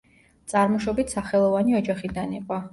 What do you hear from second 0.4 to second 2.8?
წარმოშობით სახელოვანი ოჯახიდან იყო.